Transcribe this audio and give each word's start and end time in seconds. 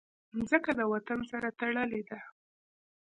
مځکه 0.37 0.71
د 0.79 0.81
وطن 0.93 1.19
سره 1.31 1.47
تړلې 1.59 2.01
ده. 2.09 2.19